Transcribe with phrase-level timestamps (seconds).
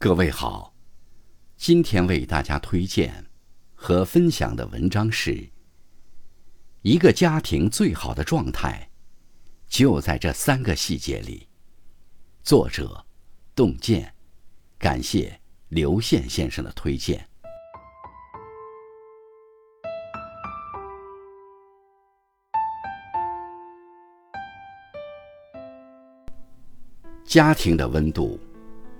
[0.00, 0.72] 各位好，
[1.56, 3.26] 今天为大家推荐
[3.74, 5.50] 和分享的文章是：
[6.82, 8.90] 一个家庭最好的状态，
[9.66, 11.48] 就在这三个细节里。
[12.44, 13.04] 作者：
[13.56, 14.14] 洞见，
[14.78, 17.28] 感谢刘宪先生的推荐。
[27.24, 28.38] 家庭的温度。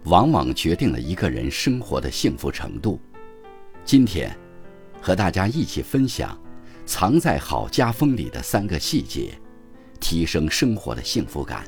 [0.09, 2.99] 往往决定了一个人生活的幸福程度。
[3.85, 4.35] 今天，
[5.03, 6.39] 和大家一起分享
[6.87, 9.39] 藏在好家风里的三个细节，
[10.01, 11.65] 提升生活的幸福感。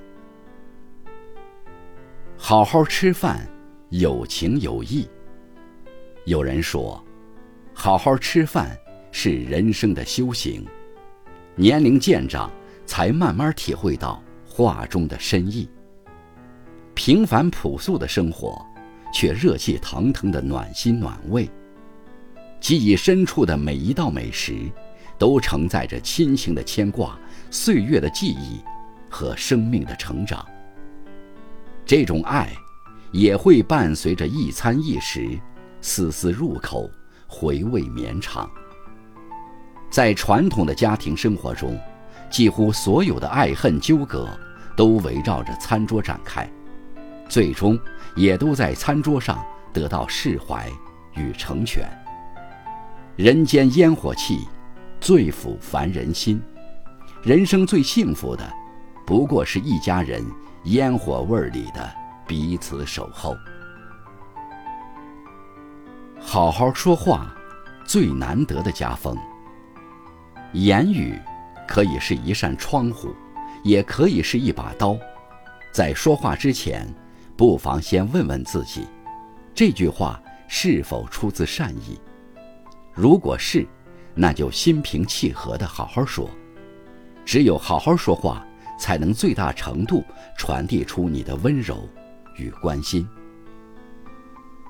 [2.38, 3.46] 好好吃饭，
[3.90, 5.06] 有情有义。
[6.24, 7.02] 有人说，
[7.74, 8.74] 好好吃饭
[9.12, 10.66] 是人生的修行。
[11.56, 12.50] 年龄渐长，
[12.86, 15.68] 才慢慢体会到话中的深意。
[17.02, 18.62] 平凡朴素的生活，
[19.10, 21.48] 却热气腾腾的暖心暖胃。
[22.60, 24.54] 记忆深处的每一道美食，
[25.16, 27.18] 都承载着亲情的牵挂、
[27.50, 28.60] 岁月的记忆
[29.08, 30.44] 和生命的成长。
[31.86, 32.52] 这种爱，
[33.12, 35.26] 也会伴随着一餐一食，
[35.80, 36.86] 丝丝入口，
[37.26, 38.46] 回味绵长。
[39.90, 41.80] 在传统的家庭生活中，
[42.28, 44.28] 几乎所有的爱恨纠葛，
[44.76, 46.46] 都围绕着餐桌展开。
[47.30, 47.78] 最终，
[48.16, 49.40] 也都在餐桌上
[49.72, 50.68] 得到释怀
[51.14, 51.88] 与成全。
[53.14, 54.48] 人间烟火气，
[55.00, 56.42] 最抚凡人心。
[57.22, 58.52] 人生最幸福的，
[59.06, 60.24] 不过是一家人
[60.64, 61.88] 烟火味里的
[62.26, 63.36] 彼此守候。
[66.18, 67.32] 好好说话，
[67.84, 69.16] 最难得的家风。
[70.52, 71.16] 言语
[71.68, 73.14] 可以是一扇窗户，
[73.62, 74.96] 也可以是一把刀，
[75.70, 76.92] 在说话之前。
[77.40, 78.86] 不妨先问问自己，
[79.54, 81.98] 这句话是否出自善意？
[82.92, 83.66] 如果是，
[84.14, 86.28] 那就心平气和的好好说。
[87.24, 88.46] 只有好好说话，
[88.78, 90.04] 才能最大程度
[90.36, 91.88] 传递出你的温柔
[92.36, 93.08] 与关心。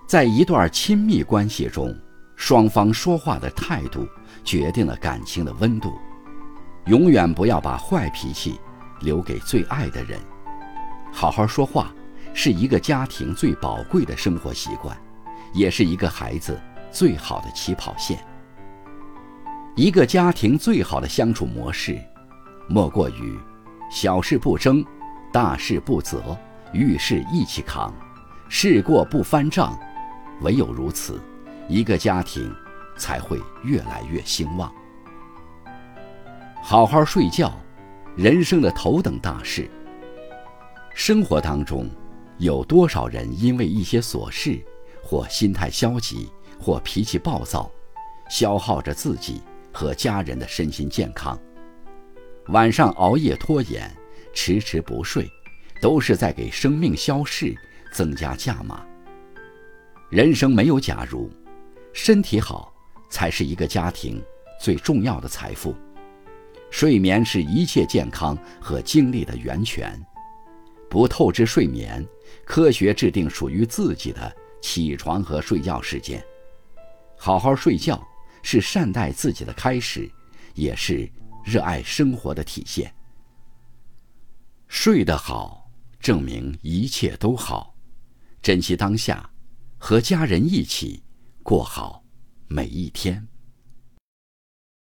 [0.06, 1.92] 在一段亲密关系中，
[2.36, 4.06] 双方说话的态度
[4.44, 5.92] 决定了感情的温度。
[6.86, 8.60] 永远不要把坏脾气
[9.00, 10.20] 留给最爱的人，
[11.12, 11.92] 好好说话。
[12.32, 14.96] 是一个家庭最宝贵的生活习惯，
[15.52, 16.58] 也是一个孩子
[16.90, 18.18] 最好的起跑线。
[19.76, 21.98] 一个家庭最好的相处模式，
[22.68, 23.38] 莫过于
[23.90, 24.84] 小事不争，
[25.32, 26.36] 大事不责，
[26.72, 27.92] 遇事一起扛，
[28.48, 29.78] 事过不翻账。
[30.42, 31.20] 唯有如此，
[31.68, 32.52] 一个家庭
[32.96, 34.72] 才会越来越兴旺。
[36.62, 37.52] 好好睡觉，
[38.16, 39.70] 人生的头等大事。
[40.94, 41.88] 生活当中。
[42.40, 44.58] 有多少人因为一些琐事，
[45.02, 46.26] 或心态消极，
[46.58, 47.70] 或脾气暴躁，
[48.30, 51.38] 消耗着自己和家人的身心健康？
[52.46, 53.94] 晚上熬夜拖延，
[54.32, 55.30] 迟迟不睡，
[55.82, 57.54] 都是在给生命消逝
[57.92, 58.86] 增加价码。
[60.08, 61.30] 人生没有假如，
[61.92, 62.72] 身体好
[63.10, 64.18] 才是一个家庭
[64.58, 65.74] 最重要的财富。
[66.70, 70.00] 睡眠是一切健康和精力的源泉。
[70.90, 72.04] 不透支睡眠，
[72.44, 76.22] 科学制定属于自己的起床和睡觉时间。
[77.16, 78.02] 好好睡觉
[78.42, 80.10] 是善待自己的开始，
[80.54, 81.08] 也是
[81.44, 82.92] 热爱生活的体现。
[84.66, 85.70] 睡得好，
[86.00, 87.72] 证明一切都好。
[88.42, 89.30] 珍惜当下，
[89.78, 91.02] 和家人一起
[91.44, 92.02] 过好
[92.48, 93.29] 每一天。